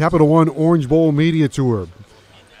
Capital 0.00 0.28
One 0.28 0.48
Orange 0.48 0.88
Bowl 0.88 1.12
Media 1.12 1.46
Tour, 1.46 1.86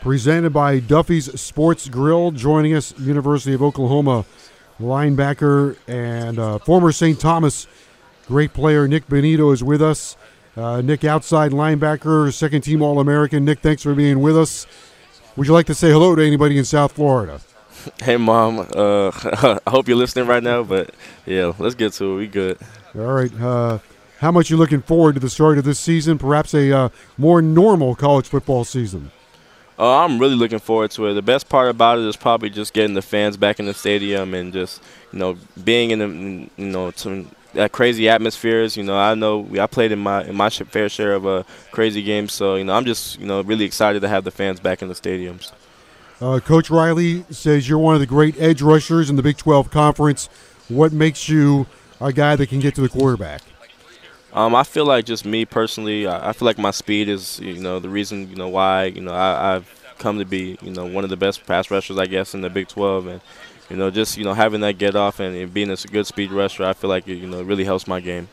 presented 0.02 0.52
by 0.52 0.78
Duffy's 0.78 1.40
Sports 1.40 1.88
Grill. 1.88 2.32
Joining 2.32 2.74
us, 2.74 2.92
University 2.98 3.54
of 3.54 3.62
Oklahoma 3.62 4.26
linebacker 4.78 5.78
and 5.88 6.38
uh, 6.38 6.58
former 6.58 6.92
St. 6.92 7.18
Thomas 7.18 7.66
great 8.26 8.52
player 8.52 8.86
Nick 8.86 9.06
Bonitto 9.06 9.54
is 9.54 9.64
with 9.64 9.80
us. 9.80 10.18
Uh, 10.54 10.82
Nik, 10.82 11.02
outside 11.04 11.52
linebacker, 11.52 12.30
second 12.30 12.60
team 12.60 12.82
All 12.82 13.00
American. 13.00 13.46
Nick, 13.46 13.60
thanks 13.60 13.82
for 13.82 13.94
being 13.94 14.20
with 14.20 14.36
us. 14.36 14.66
Would 15.36 15.46
you 15.46 15.54
like 15.54 15.64
to 15.68 15.74
say 15.74 15.90
hello 15.90 16.14
to 16.14 16.22
anybody 16.22 16.58
in 16.58 16.66
South 16.66 16.92
Florida? 16.92 17.40
Hey, 18.02 18.18
Mom. 18.18 18.58
Uh, 18.76 19.10
I 19.66 19.70
hope 19.70 19.88
you're 19.88 19.96
listening 19.96 20.26
right 20.26 20.42
now, 20.42 20.62
but 20.62 20.94
yeah, 21.24 21.54
let's 21.58 21.74
get 21.74 21.94
to 21.94 22.12
it. 22.12 22.16
We 22.18 22.26
good. 22.26 22.58
All 22.94 23.00
right. 23.00 23.32
How 24.20 24.30
much 24.30 24.50
you're 24.50 24.58
looking 24.58 24.82
forward 24.82 25.14
to 25.14 25.20
the 25.20 25.30
start 25.30 25.56
of 25.56 25.64
this 25.64 25.78
season? 25.78 26.18
Perhaps 26.18 26.52
a 26.52 26.70
uh, 26.70 26.88
more 27.16 27.40
normal 27.40 27.94
college 27.94 28.28
football 28.28 28.64
season. 28.64 29.12
Uh, 29.78 30.04
I'm 30.04 30.18
really 30.18 30.34
looking 30.34 30.58
forward 30.58 30.90
to 30.90 31.06
it. 31.06 31.14
The 31.14 31.22
best 31.22 31.48
part 31.48 31.70
about 31.70 31.98
it 31.98 32.04
is 32.04 32.16
probably 32.16 32.50
just 32.50 32.74
getting 32.74 32.92
the 32.92 33.00
fans 33.00 33.38
back 33.38 33.58
in 33.58 33.64
the 33.64 33.72
stadium 33.72 34.34
and 34.34 34.52
just 34.52 34.82
you 35.10 35.18
know 35.18 35.38
being 35.64 35.90
in 35.90 35.98
the 36.00 36.62
you 36.62 36.70
know 36.70 36.90
some 36.96 37.30
that 37.54 37.72
crazy 37.72 38.10
atmospheres. 38.10 38.76
You 38.76 38.82
know, 38.82 38.94
I 38.94 39.14
know 39.14 39.48
I 39.58 39.66
played 39.66 39.90
in 39.90 40.00
my 40.00 40.24
in 40.24 40.36
my 40.36 40.50
fair 40.50 40.90
share 40.90 41.14
of 41.14 41.26
uh, 41.26 41.44
crazy 41.70 42.02
games, 42.02 42.34
so 42.34 42.56
you 42.56 42.64
know 42.64 42.74
I'm 42.74 42.84
just 42.84 43.18
you 43.18 43.24
know 43.24 43.40
really 43.40 43.64
excited 43.64 44.02
to 44.02 44.08
have 44.08 44.24
the 44.24 44.30
fans 44.30 44.60
back 44.60 44.82
in 44.82 44.88
the 44.88 44.94
stadiums. 44.94 45.50
Uh, 46.20 46.40
Coach 46.40 46.68
Riley 46.68 47.24
says 47.30 47.66
you're 47.66 47.78
one 47.78 47.94
of 47.94 48.00
the 48.00 48.06
great 48.06 48.38
edge 48.38 48.60
rushers 48.60 49.08
in 49.08 49.16
the 49.16 49.22
Big 49.22 49.38
12 49.38 49.70
Conference. 49.70 50.28
What 50.68 50.92
makes 50.92 51.26
you 51.30 51.66
a 52.02 52.12
guy 52.12 52.36
that 52.36 52.50
can 52.50 52.60
get 52.60 52.74
to 52.74 52.82
the 52.82 52.90
quarterback? 52.90 53.40
Um, 54.32 54.54
I 54.54 54.62
feel 54.62 54.86
like 54.86 55.06
just 55.06 55.24
me 55.24 55.44
personally, 55.44 56.06
I, 56.06 56.32
feel 56.32 56.46
like 56.46 56.58
my 56.58 56.70
speed 56.70 57.08
is, 57.08 57.40
you 57.40 57.60
know, 57.60 57.80
the 57.80 57.88
reason, 57.88 58.30
you 58.30 58.36
know, 58.36 58.48
why, 58.48 58.84
you 58.84 59.00
know, 59.00 59.12
I, 59.12 59.56
I've 59.56 59.94
come 59.98 60.18
to 60.18 60.24
be, 60.24 60.56
you 60.62 60.70
know, 60.70 60.86
one 60.86 61.02
of 61.02 61.10
the 61.10 61.16
best 61.16 61.44
pass 61.46 61.70
rushers, 61.70 61.98
I 61.98 62.06
guess, 62.06 62.32
in 62.34 62.40
the 62.40 62.50
Big 62.50 62.68
12. 62.68 63.06
And, 63.08 63.20
you 63.68 63.76
know, 63.76 63.90
just, 63.90 64.16
you 64.16 64.24
know, 64.24 64.32
having 64.32 64.60
that 64.60 64.78
get 64.78 64.94
off 64.94 65.18
and, 65.18 65.34
and 65.34 65.52
being 65.52 65.70
a 65.70 65.76
good 65.76 66.06
speed 66.06 66.30
rusher, 66.30 66.64
I 66.64 66.74
feel 66.74 66.90
like, 66.90 67.08
it, 67.08 67.16
you 67.16 67.26
know, 67.26 67.42
really 67.42 67.64
helps 67.64 67.88
my 67.88 68.00
game. 68.00 68.28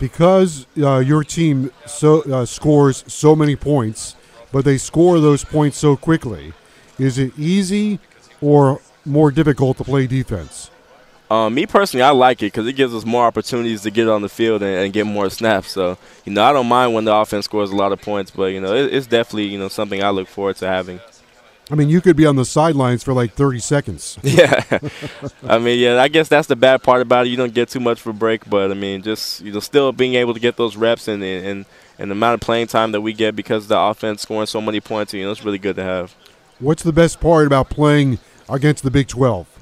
Because 0.00 0.66
uh, 0.76 0.98
your 0.98 1.22
team 1.22 1.70
so 1.86 2.22
uh, 2.22 2.44
scores 2.44 3.04
so 3.06 3.36
many 3.36 3.54
points, 3.54 4.16
but 4.50 4.64
they 4.64 4.76
score 4.76 5.20
those 5.20 5.44
points 5.44 5.78
so 5.78 5.96
quickly, 5.96 6.52
is 6.98 7.18
it 7.18 7.38
easy 7.38 8.00
or 8.40 8.80
more 9.04 9.30
difficult 9.30 9.78
to 9.78 9.84
play 9.84 10.06
defense? 10.06 10.70
Um, 11.30 11.54
me 11.54 11.66
personally, 11.66 12.02
I 12.02 12.10
like 12.10 12.42
it 12.42 12.52
because 12.52 12.66
it 12.68 12.74
gives 12.74 12.94
us 12.94 13.04
more 13.04 13.26
opportunities 13.26 13.82
to 13.82 13.90
get 13.90 14.08
on 14.08 14.22
the 14.22 14.28
field 14.28 14.62
and, 14.62 14.76
and, 14.76 14.92
get 14.92 15.06
more 15.06 15.28
snaps. 15.28 15.72
So, 15.72 15.98
you 16.24 16.32
know, 16.32 16.44
I 16.44 16.52
don't 16.52 16.68
mind 16.68 16.94
when 16.94 17.04
the 17.04 17.14
offense 17.14 17.46
scores 17.46 17.70
a 17.70 17.76
lot 17.76 17.90
of 17.90 18.00
points, 18.00 18.30
but 18.30 18.46
you 18.46 18.60
know, 18.60 18.74
it, 18.74 18.94
it's 18.94 19.08
definitely 19.08 19.46
you 19.46 19.58
know 19.58 19.66
something 19.68 20.02
I 20.02 20.10
look 20.10 20.28
forward 20.28 20.56
to 20.56 20.68
having. 20.68 21.00
I 21.68 21.74
mean, 21.74 21.88
you 21.88 22.00
could 22.00 22.14
be 22.14 22.26
on 22.26 22.36
the 22.36 22.44
sidelines 22.44 23.02
for 23.02 23.12
like 23.12 23.34
30 23.34 23.58
seconds. 23.58 24.18
Yeah, 24.22 24.62
I 25.42 25.58
mean, 25.58 25.80
yeah, 25.80 26.00
I 26.00 26.06
guess 26.06 26.28
that's 26.28 26.46
the 26.46 26.54
bad 26.54 26.84
part 26.84 27.02
about 27.02 27.26
it. 27.26 27.30
You 27.30 27.36
don't 27.36 27.54
get 27.54 27.70
too 27.70 27.80
much 27.80 28.00
for 28.00 28.12
break, 28.12 28.48
but 28.48 28.70
I 28.70 28.74
mean, 28.74 29.02
just 29.02 29.40
you 29.40 29.50
know, 29.50 29.60
still 29.60 29.90
being 29.90 30.14
able 30.14 30.32
to 30.34 30.40
get 30.40 30.56
those 30.56 30.76
reps 30.76 31.08
and 31.08 31.24
and 31.24 31.64
and 31.98 32.10
the 32.10 32.12
amount 32.12 32.34
of 32.34 32.40
playing 32.40 32.68
time 32.68 32.92
that 32.92 33.00
we 33.00 33.12
get 33.12 33.34
because 33.34 33.66
the 33.66 33.78
offense 33.78 34.22
scoring 34.22 34.46
so 34.46 34.60
many 34.60 34.80
points, 34.80 35.12
you 35.12 35.24
know, 35.24 35.32
it's 35.32 35.44
really 35.44 35.58
good 35.58 35.74
to 35.76 35.82
have. 35.82 36.14
What's 36.60 36.84
the 36.84 36.92
best 36.92 37.20
part 37.20 37.46
about 37.46 37.68
playing 37.68 38.20
against 38.48 38.84
the 38.84 38.90
Big 38.90 39.08
12? 39.08 39.55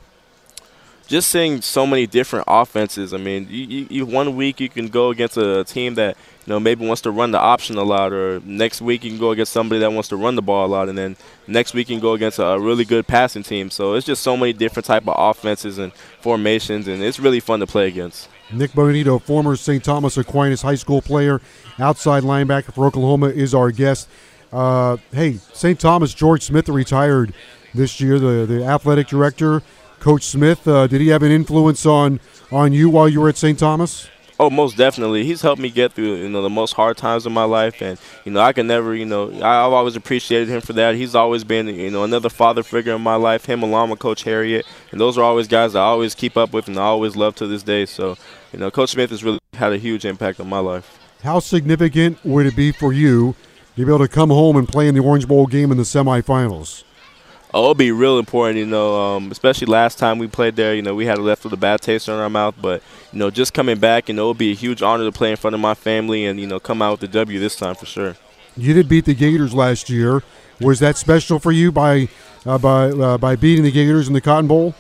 Just 1.06 1.31
seeing 1.31 1.60
so 1.60 1.87
many 1.87 2.06
different 2.06 2.47
offenses. 2.48 3.12
I 3.12 3.19
mean, 3.19 3.47
you, 3.50 3.66
you, 3.66 3.87
you, 3.91 4.06
one 4.06 4.37
week 4.37 4.59
you 4.59 4.70
can 4.70 4.88
go 4.88 5.10
against 5.10 5.37
a 5.37 5.62
team 5.65 5.94
that 5.97 6.16
you 6.47 6.50
know 6.50 6.59
maybe 6.59 6.87
wants 6.87 7.03
to 7.03 7.10
run 7.10 7.31
the 7.31 7.38
option 7.38 7.76
a 7.76 7.82
lot, 7.82 8.12
or 8.12 8.41
next 8.44 8.81
week 8.81 9.04
you 9.04 9.10
can 9.10 9.20
go 9.20 9.31
against 9.31 9.53
somebody 9.53 9.81
that 9.81 9.92
wants 9.92 10.09
to 10.09 10.16
run 10.16 10.34
the 10.34 10.42
ball 10.42 10.66
a 10.66 10.69
lot, 10.69 10.88
and 10.88 10.97
then 10.97 11.16
next 11.47 11.75
week 11.75 11.91
you 11.91 11.97
can 11.97 12.03
go 12.03 12.15
against 12.15 12.38
a 12.38 12.59
really 12.59 12.84
good 12.87 13.06
passing 13.06 13.42
team. 13.42 13.70
So 13.70 13.94
it's 13.94 14.06
just 14.06 14.22
so 14.22 14.34
many 14.34 14.54
different 14.54 14.87
type 14.87 15.06
of 15.06 15.15
offenses 15.16 15.76
and 15.76 15.92
formations, 16.20 16.88
and 16.88 17.03
it's 17.03 17.21
really 17.21 17.41
fun 17.41 17.60
to 17.60 17.66
play 17.66 17.86
against. 17.86 18.28
Nick 18.50 18.72
Bonitto, 18.72 19.21
former 19.21 19.56
St. 19.56 19.84
Thomas 19.84 20.16
Aquinas 20.16 20.62
High 20.62 20.75
School 20.75 21.03
player, 21.03 21.41
outside 21.78 22.22
linebacker 22.22 22.72
for 22.72 22.86
Oklahoma, 22.86 23.28
is 23.28 23.54
our 23.54 23.71
guest. 23.71 24.09
Uh, 24.53 24.97
hey, 25.12 25.34
St. 25.53 25.78
Thomas 25.78 26.15
George 26.15 26.42
Smith 26.42 26.69
retired 26.69 27.34
this 27.75 28.00
year, 28.00 28.19
the 28.19 28.47
the 28.47 28.65
athletic 28.65 29.09
director. 29.09 29.62
Coach 30.04 30.25
Smith, 30.25 30.69
uh, 30.69 30.87
did 30.87 31.00
he 31.00 31.09
have 31.09 31.22
an 31.22 31.32
influence 31.32 31.87
on 31.87 32.20
on 32.53 32.75
you 32.75 32.91
while 32.91 33.09
you 33.09 33.22
were 33.22 33.31
at 33.31 33.38
St. 33.38 33.59
Thomas? 33.59 34.06
Oh, 34.38 34.50
most 34.50 34.76
definitely. 34.76 35.25
He's 35.25 35.41
helped 35.41 35.62
me 35.62 35.70
get 35.70 35.94
through, 35.94 36.16
you 36.16 36.28
know, 36.28 36.42
the 36.42 36.50
most 36.50 36.75
hard 36.75 36.98
times 36.98 37.25
of 37.25 37.32
my 37.32 37.44
life, 37.44 37.81
and 37.81 37.98
you 38.26 38.31
know, 38.31 38.41
I 38.41 38.53
can 38.53 38.66
never, 38.66 38.94
you 38.94 39.06
know, 39.06 39.32
I've 39.37 39.72
always 39.72 39.97
appreciated 39.97 40.48
him 40.48 40.60
for 40.60 40.75
that. 40.75 40.94
He's 40.94 41.15
always 41.15 41.42
been, 41.42 41.69
you 41.69 41.91
know, 41.91 42.04
another 42.04 42.28
father 42.28 42.62
figure 42.62 42.94
in 42.94 43.00
my 43.00 43.15
life. 43.15 43.47
Him 43.47 43.62
along 43.62 43.88
with 43.88 43.98
Coach 43.98 44.25
Harriott, 44.25 44.66
and 44.91 45.00
those 45.00 45.16
are 45.16 45.25
always 45.25 45.48
guys 45.48 45.75
I 45.75 45.81
always 45.81 46.15
keep 46.15 46.36
up 46.36 46.53
with 46.53 46.69
and 46.69 46.76
I 46.76 46.82
always 46.82 47.16
love 47.16 47.34
to 47.36 47.47
this 47.47 47.62
day. 47.62 47.86
So, 47.86 48.19
you 48.53 48.59
know, 48.59 48.71
Coach 48.71 48.91
Smith 48.91 49.09
has 49.09 49.25
really 49.25 49.38
had 49.54 49.72
a 49.72 49.78
huge 49.78 50.04
impact 50.04 50.38
on 50.38 50.50
my 50.50 50.59
life. 50.59 50.98
How 51.22 51.38
significant 51.38 52.22
would 52.26 52.44
it 52.44 52.54
be 52.54 52.72
for 52.72 52.92
you 52.92 53.36
to 53.76 53.86
be 53.86 53.91
able 53.91 54.00
to 54.00 54.09
come 54.09 54.28
home 54.28 54.59
and 54.59 54.69
play 54.69 54.86
in 54.86 54.94
the 54.94 55.00
Orange 55.00 55.26
Bowl 55.26 55.47
game 55.47 55.71
in 55.71 55.78
the 55.78 55.84
semifinals? 55.84 56.84
Oh, 57.56 57.62
it'll 57.62 57.75
be 57.76 57.92
real 57.92 58.19
important, 58.19 58.59
you 58.59 58.66
know, 58.66 59.00
um, 59.00 59.31
especially 59.31 59.69
last 59.69 59.97
time 59.97 60.19
we 60.19 60.26
played 60.26 60.56
there. 60.56 60.75
You 60.75 60.82
know, 60.82 60.92
we 60.92 61.06
had 61.06 61.20
left 61.20 61.44
with 61.44 61.53
a 61.53 61.56
bad 61.56 61.81
taste 61.81 62.09
in 62.09 62.15
our 62.15 62.28
mouth, 62.28 62.56
but 62.60 62.82
you 63.12 63.20
know, 63.20 63.31
just 63.31 63.54
coming 63.54 63.78
back, 63.78 64.09
you 64.09 64.15
know, 64.15 64.22
it'll 64.22 64.34
be 64.34 64.50
a 64.50 64.56
huge 64.56 64.82
honor 64.82 65.04
to 65.04 65.12
play 65.12 65.31
in 65.31 65.37
front 65.37 65.54
of 65.54 65.60
my 65.60 65.75
family 65.75 66.26
and 66.26 66.41
you 66.41 66.48
know, 66.48 66.59
come 66.59 66.82
out 66.82 66.91
with 66.91 67.00
the 67.00 67.09
W 67.16 67.38
this 67.38 67.54
time 67.54 67.76
for 67.76 67.87
sure. 67.87 68.16
You 68.56 68.75
did 68.75 68.88
beat 68.88 69.04
the 69.04 69.15
Gators 69.15 69.54
last 69.54 69.88
year. 69.88 70.25
Was 70.60 70.81
that 70.81 70.97
special 70.97 71.38
for 71.38 71.53
you 71.53 71.70
by 71.70 72.09
uh, 72.44 72.59
by 72.59 72.91
uh, 72.91 73.19
by 73.19 73.37
beating 73.37 73.62
the 73.62 73.71
Gators 73.71 74.09
in 74.09 74.15
the 74.15 74.21
Cotton 74.21 74.48
Bowl? 74.48 74.75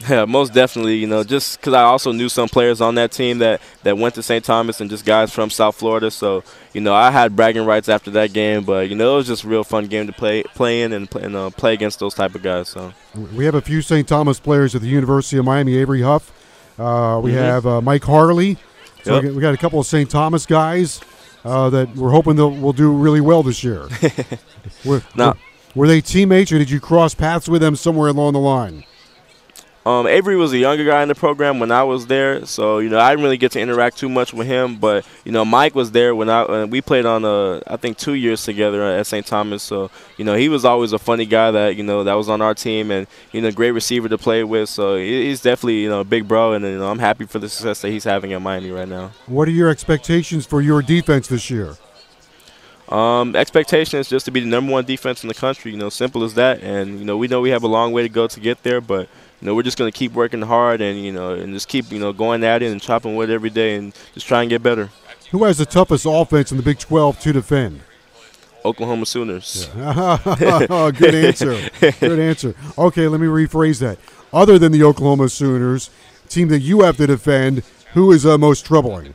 Yeah, 0.08 0.24
most 0.24 0.54
definitely. 0.54 0.96
You 0.96 1.06
know, 1.06 1.24
just 1.24 1.60
because 1.60 1.74
I 1.74 1.82
also 1.82 2.12
knew 2.12 2.28
some 2.28 2.48
players 2.48 2.80
on 2.80 2.94
that 2.94 3.10
team 3.12 3.38
that, 3.38 3.60
that 3.82 3.98
went 3.98 4.14
to 4.14 4.22
St. 4.22 4.44
Thomas 4.44 4.80
and 4.80 4.88
just 4.88 5.04
guys 5.04 5.32
from 5.32 5.50
South 5.50 5.76
Florida. 5.76 6.10
So, 6.10 6.44
you 6.72 6.80
know, 6.80 6.94
I 6.94 7.10
had 7.10 7.34
bragging 7.34 7.66
rights 7.66 7.88
after 7.88 8.10
that 8.12 8.32
game. 8.32 8.64
But 8.64 8.88
you 8.88 8.94
know, 8.94 9.14
it 9.14 9.16
was 9.16 9.26
just 9.26 9.44
a 9.44 9.48
real 9.48 9.64
fun 9.64 9.86
game 9.86 10.06
to 10.06 10.12
play 10.12 10.42
play 10.54 10.82
in 10.82 10.92
and 10.92 11.10
play, 11.10 11.22
and, 11.22 11.34
uh, 11.34 11.50
play 11.50 11.74
against 11.74 11.98
those 11.98 12.14
type 12.14 12.34
of 12.34 12.42
guys. 12.42 12.68
So 12.68 12.92
we 13.34 13.44
have 13.44 13.54
a 13.54 13.60
few 13.60 13.82
St. 13.82 14.06
Thomas 14.06 14.38
players 14.38 14.74
at 14.74 14.82
the 14.82 14.88
University 14.88 15.36
of 15.36 15.44
Miami. 15.44 15.76
Avery 15.76 16.02
Huff. 16.02 16.32
Uh, 16.78 17.20
we 17.22 17.32
mm-hmm. 17.32 17.40
have 17.40 17.66
uh, 17.66 17.80
Mike 17.80 18.04
Harley. 18.04 18.56
So 19.02 19.20
yep. 19.20 19.32
we 19.32 19.40
got 19.40 19.54
a 19.54 19.58
couple 19.58 19.80
of 19.80 19.86
St. 19.86 20.08
Thomas 20.08 20.46
guys 20.46 21.00
uh, 21.44 21.70
that 21.70 21.94
we're 21.96 22.10
hoping 22.10 22.36
that 22.36 22.46
will 22.46 22.72
do 22.72 22.92
really 22.92 23.20
well 23.20 23.42
this 23.42 23.64
year. 23.64 23.88
were, 24.84 25.02
were, 25.16 25.34
were 25.74 25.88
they 25.88 26.00
teammates, 26.00 26.52
or 26.52 26.58
did 26.58 26.70
you 26.70 26.80
cross 26.80 27.14
paths 27.14 27.48
with 27.48 27.62
them 27.62 27.74
somewhere 27.74 28.08
along 28.08 28.34
the 28.34 28.40
line? 28.40 28.84
Um, 29.88 30.06
Avery 30.06 30.36
was 30.36 30.52
a 30.52 30.58
younger 30.58 30.84
guy 30.84 31.00
in 31.00 31.08
the 31.08 31.14
program 31.14 31.60
when 31.60 31.72
I 31.72 31.82
was 31.82 32.08
there, 32.08 32.44
so 32.44 32.78
you 32.78 32.90
know 32.90 33.00
I 33.00 33.08
didn't 33.08 33.22
really 33.22 33.38
get 33.38 33.52
to 33.52 33.60
interact 33.60 33.96
too 33.96 34.10
much 34.10 34.34
with 34.34 34.46
him. 34.46 34.76
But 34.76 35.06
you 35.24 35.32
know 35.32 35.46
Mike 35.46 35.74
was 35.74 35.92
there 35.92 36.14
when 36.14 36.28
I 36.28 36.42
uh, 36.42 36.66
we 36.66 36.82
played 36.82 37.06
on 37.06 37.24
uh, 37.24 37.62
I 37.66 37.78
think 37.78 37.96
two 37.96 38.12
years 38.12 38.44
together 38.44 38.82
at 38.82 39.06
St. 39.06 39.24
Thomas. 39.24 39.62
So 39.62 39.90
you 40.18 40.26
know 40.26 40.34
he 40.34 40.50
was 40.50 40.66
always 40.66 40.92
a 40.92 40.98
funny 40.98 41.24
guy 41.24 41.52
that 41.52 41.76
you 41.76 41.84
know 41.84 42.04
that 42.04 42.12
was 42.12 42.28
on 42.28 42.42
our 42.42 42.54
team 42.54 42.90
and 42.90 43.06
you 43.32 43.40
know 43.40 43.50
great 43.50 43.70
receiver 43.70 44.10
to 44.10 44.18
play 44.18 44.44
with. 44.44 44.68
So 44.68 44.98
he's 44.98 45.40
definitely 45.40 45.80
you 45.84 45.88
know 45.88 46.00
a 46.00 46.04
big 46.04 46.28
bro, 46.28 46.52
and 46.52 46.66
you 46.66 46.76
know 46.76 46.90
I'm 46.90 46.98
happy 46.98 47.24
for 47.24 47.38
the 47.38 47.48
success 47.48 47.80
that 47.80 47.88
he's 47.88 48.04
having 48.04 48.34
at 48.34 48.42
Miami 48.42 48.70
right 48.70 48.88
now. 48.88 49.12
What 49.24 49.48
are 49.48 49.52
your 49.52 49.70
expectations 49.70 50.44
for 50.44 50.60
your 50.60 50.82
defense 50.82 51.28
this 51.28 51.48
year? 51.48 51.76
Um, 52.90 53.36
expectation 53.36 54.00
is 54.00 54.08
just 54.08 54.24
to 54.26 54.30
be 54.30 54.40
the 54.40 54.46
number 54.46 54.72
one 54.72 54.84
defense 54.84 55.22
in 55.22 55.28
the 55.28 55.34
country. 55.34 55.70
You 55.70 55.78
know, 55.78 55.88
simple 55.88 56.24
as 56.24 56.34
that. 56.34 56.62
And 56.62 56.98
you 56.98 57.06
know, 57.06 57.16
we 57.16 57.26
know 57.26 57.40
we 57.40 57.50
have 57.50 57.62
a 57.62 57.68
long 57.68 57.92
way 57.92 58.02
to 58.02 58.08
go 58.10 58.26
to 58.26 58.40
get 58.40 58.62
there, 58.62 58.82
but 58.82 59.08
you 59.40 59.46
know, 59.46 59.54
we're 59.54 59.62
just 59.62 59.78
going 59.78 59.90
to 59.90 59.96
keep 59.96 60.12
working 60.12 60.42
hard 60.42 60.80
and 60.80 61.02
you 61.02 61.12
know, 61.12 61.32
and 61.32 61.52
just 61.54 61.68
keep 61.68 61.90
you 61.90 61.98
know 61.98 62.12
going 62.12 62.44
at 62.44 62.62
it 62.62 62.70
and 62.70 62.80
chopping 62.80 63.16
wood 63.16 63.30
every 63.30 63.50
day 63.50 63.76
and 63.76 63.94
just 64.14 64.26
try 64.26 64.42
and 64.42 64.50
get 64.50 64.62
better. 64.62 64.90
Who 65.30 65.44
has 65.44 65.58
the 65.58 65.66
toughest 65.66 66.06
offense 66.08 66.50
in 66.50 66.56
the 66.56 66.62
Big 66.62 66.78
12 66.78 67.20
to 67.20 67.32
defend? 67.32 67.80
Oklahoma 68.64 69.06
Sooners. 69.06 69.68
Yeah. 69.76 70.90
Good 70.96 71.14
answer. 71.14 71.68
Good 71.80 72.18
answer. 72.18 72.54
Okay, 72.76 73.08
let 73.08 73.20
me 73.20 73.26
rephrase 73.26 73.78
that. 73.80 73.98
Other 74.32 74.58
than 74.58 74.72
the 74.72 74.82
Oklahoma 74.82 75.28
Sooners, 75.28 75.90
team 76.28 76.48
that 76.48 76.60
you 76.60 76.80
have 76.80 76.96
to 76.96 77.06
defend, 77.06 77.62
who 77.94 78.12
is 78.12 78.26
uh, 78.26 78.36
most 78.36 78.66
troubling? 78.66 79.14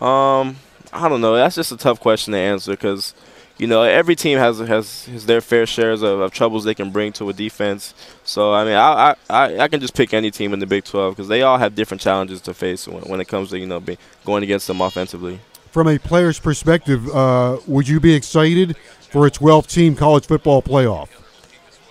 Um, 0.00 0.56
I 0.92 1.08
don't 1.08 1.20
know. 1.20 1.34
That's 1.36 1.54
just 1.56 1.72
a 1.72 1.76
tough 1.76 2.00
question 2.00 2.32
to 2.32 2.38
answer 2.38 2.72
because, 2.72 3.14
you 3.58 3.66
know, 3.66 3.82
every 3.82 4.16
team 4.16 4.38
has 4.38 4.58
has, 4.58 5.06
has 5.06 5.26
their 5.26 5.40
fair 5.40 5.66
shares 5.66 6.02
of, 6.02 6.20
of, 6.20 6.32
troubles 6.32 6.64
they 6.64 6.74
can 6.74 6.90
bring 6.90 7.12
to 7.14 7.28
a 7.28 7.32
defense. 7.32 7.94
So 8.24 8.52
I 8.52 8.64
mean, 8.64 8.74
I 8.74 9.14
I, 9.28 9.58
I 9.60 9.68
can 9.68 9.80
just 9.80 9.94
pick 9.94 10.14
any 10.14 10.30
team 10.30 10.52
in 10.52 10.58
the 10.58 10.66
Big 10.66 10.84
12 10.84 11.14
because 11.14 11.28
they 11.28 11.42
all 11.42 11.58
have 11.58 11.74
different 11.74 12.00
challenges 12.00 12.40
to 12.42 12.54
face 12.54 12.88
when, 12.88 13.02
when 13.04 13.20
it 13.20 13.28
comes 13.28 13.50
to 13.50 13.58
you 13.58 13.66
know 13.66 13.80
be, 13.80 13.98
going 14.24 14.42
against 14.42 14.66
them 14.66 14.80
offensively. 14.80 15.40
From 15.70 15.88
a 15.88 15.98
player's 15.98 16.38
perspective, 16.38 17.08
uh, 17.08 17.58
would 17.66 17.88
you 17.88 17.98
be 17.98 18.14
excited 18.14 18.76
for 19.10 19.26
a 19.26 19.30
12-team 19.30 19.96
college 19.96 20.26
football 20.26 20.60
playoff? 20.60 21.08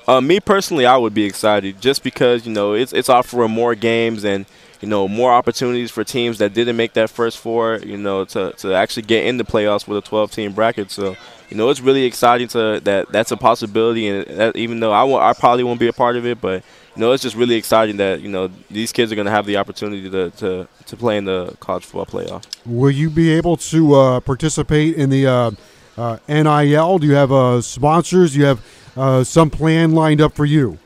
Uh, 0.07 0.21
me 0.21 0.39
personally, 0.39 0.86
I 0.86 0.98
would 0.98 1.13
be 1.13 1.25
excited 1.25 1.81
just 1.81 2.03
because 2.03 2.45
you 2.45 2.53
know 2.53 2.74
it's 2.74 2.94
it's 2.94 3.09
offering 3.09 3.51
more 3.51 3.75
games 3.75 4.24
and 4.24 4.45
you 4.81 4.88
know, 4.88 5.07
more 5.07 5.31
opportunities 5.31 5.92
for 5.92 6.03
teams 6.03 6.39
that 6.39 6.53
didn't 6.53 6.75
make 6.75 6.94
that 6.94 7.09
first 7.09 7.38
four, 7.38 7.77
you 7.77 7.98
know, 7.98 8.25
to, 8.25 8.51
to 8.53 8.74
actually 8.74 9.03
get 9.03 9.25
in 9.25 9.38
the 9.38 9.44
playoffs 9.44 9.88
with 9.88 9.98
a 10.00 10.01
12 10.01 10.31
team 10.31 10.53
bracket. 10.53 10.89
So, 10.89 11.15
you 11.50 11.57
know, 11.57 11.69
it's 11.69 11.81
really 11.81 12.03
exciting 12.03 12.48
to 12.50 12.80
that 12.83 13.12
that's 13.12 13.31
a 13.31 13.38
possibility. 13.38 14.07
And 14.07 14.25
that, 14.39 14.56
even 14.56 14.80
though 14.80 14.92
I, 14.92 15.30
I 15.30 15.33
probably 15.33 15.63
won't 15.63 15.80
be 15.80 15.88
a 15.88 15.94
part 15.94 16.15
of 16.15 16.25
it, 16.25 16.42
but, 16.42 16.63
you 16.95 17.00
know, 17.00 17.12
it's 17.12 17.21
just 17.21 17.36
really 17.36 17.56
exciting 17.56 17.98
that, 17.98 18.21
you 18.21 18.30
know, 18.30 18.50
these 18.71 18.92
kids 18.92 19.12
are 19.12 19.15
going 19.15 19.25
to 19.25 19.31
have 19.31 19.45
the 19.45 19.57
opportunity 19.57 20.09
to, 20.09 20.31
to, 20.31 20.68
to 20.88 20.98
play 20.98 21.18
in 21.18 21.25
the 21.25 21.56
college 21.59 21.86
football 21.86 22.21
playoff. 22.21 22.44
Will 22.65 22.92
you 22.92 23.12
be 23.12 23.30
able 23.30 23.57
to 23.57 23.94
uh, 23.94 24.19
participate 24.21 24.95
in 24.95 25.12
the 25.12 25.27
uh, 25.27 25.51
uh, 25.95 26.18
NIL? 26.27 26.98
Do 26.98 27.06
you 27.06 27.13
have 27.13 27.31
uh, 27.31 27.62
sponsors? 27.62 28.33
Do 28.33 28.39
you 28.39 28.45
have 28.45 28.65
uh, 28.95 29.23
some 29.23 29.49
plan 29.49 29.93
lined 29.93 30.21
up 30.21 30.33
for 30.33 30.45
you? 30.45 30.77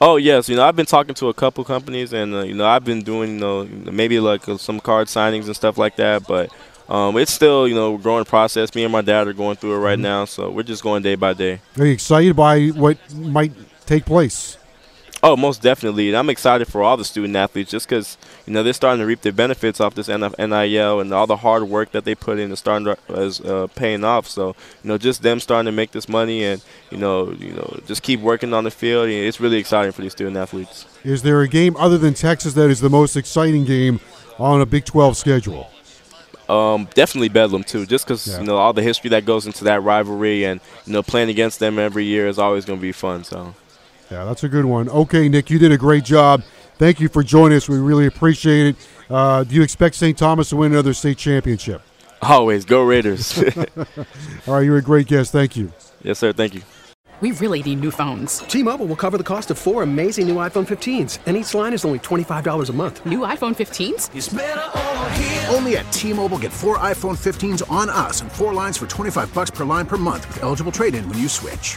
Oh 0.00 0.16
yes, 0.16 0.48
you 0.48 0.56
know 0.56 0.64
I've 0.64 0.76
been 0.76 0.86
talking 0.86 1.14
to 1.16 1.28
a 1.28 1.34
couple 1.34 1.64
companies, 1.64 2.12
and 2.12 2.32
uh, 2.34 2.42
you 2.42 2.54
know 2.54 2.66
I've 2.66 2.84
been 2.84 3.02
doing 3.02 3.34
you 3.34 3.40
know 3.40 3.64
maybe 3.64 4.20
like 4.20 4.48
uh, 4.48 4.56
some 4.56 4.78
card 4.78 5.08
signings 5.08 5.46
and 5.46 5.56
stuff 5.56 5.76
like 5.76 5.96
that. 5.96 6.26
But 6.26 6.52
um, 6.88 7.16
it's 7.16 7.32
still 7.32 7.66
you 7.66 7.74
know 7.74 7.98
growing 7.98 8.24
process. 8.24 8.74
Me 8.74 8.84
and 8.84 8.92
my 8.92 9.02
dad 9.02 9.26
are 9.26 9.32
going 9.32 9.56
through 9.56 9.74
it 9.74 9.78
right 9.78 9.94
mm-hmm. 9.94 10.02
now, 10.02 10.24
so 10.24 10.50
we're 10.50 10.62
just 10.62 10.82
going 10.82 11.02
day 11.02 11.16
by 11.16 11.32
day. 11.32 11.60
Are 11.76 11.86
you 11.86 11.92
excited 11.92 12.36
by 12.36 12.68
what 12.68 12.96
might 13.14 13.52
take 13.86 14.04
place? 14.04 14.56
Oh, 15.20 15.36
most 15.36 15.62
definitely. 15.62 16.08
And 16.08 16.16
I'm 16.16 16.30
excited 16.30 16.68
for 16.68 16.82
all 16.82 16.96
the 16.96 17.04
student 17.04 17.34
athletes 17.34 17.72
just 17.72 17.88
because, 17.88 18.16
you 18.46 18.52
know, 18.52 18.62
they're 18.62 18.72
starting 18.72 19.00
to 19.00 19.06
reap 19.06 19.22
the 19.22 19.32
benefits 19.32 19.80
off 19.80 19.94
this 19.94 20.08
NIL 20.08 21.00
and 21.00 21.12
all 21.12 21.26
the 21.26 21.38
hard 21.38 21.64
work 21.64 21.90
that 21.90 22.04
they 22.04 22.14
put 22.14 22.38
in 22.38 22.52
is 22.52 22.60
starting 22.60 22.84
to, 22.84 22.96
is 23.20 23.40
uh, 23.40 23.66
paying 23.74 24.04
off. 24.04 24.28
So, 24.28 24.54
you 24.82 24.88
know, 24.88 24.96
just 24.96 25.22
them 25.22 25.40
starting 25.40 25.66
to 25.66 25.72
make 25.72 25.90
this 25.90 26.08
money 26.08 26.44
and, 26.44 26.62
you 26.90 26.98
know, 26.98 27.32
you 27.32 27.52
know, 27.52 27.80
just 27.86 28.04
keep 28.04 28.20
working 28.20 28.54
on 28.54 28.62
the 28.62 28.70
field. 28.70 29.08
It's 29.08 29.40
really 29.40 29.58
exciting 29.58 29.90
for 29.90 30.02
these 30.02 30.12
student 30.12 30.36
athletes. 30.36 30.86
Is 31.02 31.22
there 31.22 31.40
a 31.40 31.48
game 31.48 31.76
other 31.76 31.98
than 31.98 32.14
Texas 32.14 32.54
that 32.54 32.70
is 32.70 32.80
the 32.80 32.90
most 32.90 33.16
exciting 33.16 33.64
game 33.64 33.98
on 34.38 34.60
a 34.60 34.66
Big 34.66 34.84
12 34.84 35.16
schedule? 35.16 35.68
Um, 36.48 36.88
definitely 36.94 37.28
Bedlam 37.28 37.62
too, 37.62 37.84
just 37.84 38.06
because 38.06 38.26
yeah. 38.26 38.40
you 38.40 38.46
know 38.46 38.56
all 38.56 38.72
the 38.72 38.82
history 38.82 39.10
that 39.10 39.26
goes 39.26 39.44
into 39.44 39.64
that 39.64 39.82
rivalry, 39.82 40.44
and 40.44 40.60
you 40.86 40.94
know 40.94 41.02
playing 41.02 41.28
against 41.28 41.58
them 41.58 41.78
every 41.78 42.04
year 42.04 42.26
is 42.26 42.38
always 42.38 42.64
going 42.64 42.78
to 42.78 42.80
be 42.80 42.90
fun. 42.90 43.22
So 43.22 43.54
yeah, 44.10 44.24
that's 44.24 44.44
a 44.44 44.48
good 44.48 44.64
one. 44.64 44.88
Okay, 44.88 45.28
Nick, 45.28 45.50
you 45.50 45.58
did 45.58 45.72
a 45.72 45.78
great 45.78 46.04
job. 46.04 46.42
Thank 46.78 47.00
you 47.00 47.08
for 47.08 47.22
joining 47.22 47.56
us. 47.56 47.68
We 47.68 47.78
really 47.78 48.06
appreciate 48.06 48.68
it. 48.68 48.76
Uh, 49.10 49.44
do 49.44 49.54
you 49.54 49.62
expect 49.62 49.96
St. 49.96 50.16
Thomas 50.16 50.50
to 50.50 50.56
win 50.56 50.72
another 50.72 50.94
state 50.94 51.18
championship? 51.18 51.82
Always. 52.22 52.64
Go 52.64 52.82
Raiders. 52.82 53.38
All 54.46 54.54
right, 54.54 54.60
you're 54.60 54.76
a 54.76 54.82
great 54.82 55.06
guest. 55.06 55.32
Thank 55.32 55.56
you. 55.56 55.72
Yes, 56.02 56.18
sir. 56.18 56.32
Thank 56.32 56.54
you. 56.54 56.62
We 57.20 57.32
really 57.32 57.64
need 57.64 57.80
new 57.80 57.90
phones. 57.90 58.38
T 58.40 58.62
Mobile 58.62 58.86
will 58.86 58.94
cover 58.94 59.18
the 59.18 59.24
cost 59.24 59.50
of 59.50 59.58
four 59.58 59.82
amazing 59.82 60.28
new 60.28 60.36
iPhone 60.36 60.64
15s, 60.68 61.18
and 61.26 61.36
each 61.36 61.52
line 61.52 61.72
is 61.72 61.84
only 61.84 61.98
$25 61.98 62.70
a 62.70 62.72
month. 62.72 63.04
New 63.04 63.20
iPhone 63.20 63.56
15s? 63.56 65.52
Only 65.52 65.76
at 65.78 65.90
T 65.90 66.12
Mobile 66.12 66.38
get 66.38 66.52
four 66.52 66.78
iPhone 66.78 67.16
15s 67.18 67.68
on 67.68 67.90
us 67.90 68.20
and 68.20 68.30
four 68.30 68.54
lines 68.54 68.78
for 68.78 68.86
25 68.86 69.34
bucks 69.34 69.50
per 69.50 69.64
line 69.64 69.86
per 69.86 69.96
month 69.96 70.28
with 70.28 70.44
eligible 70.44 70.70
trade 70.70 70.94
in 70.94 71.08
when 71.08 71.18
you 71.18 71.28
switch. 71.28 71.76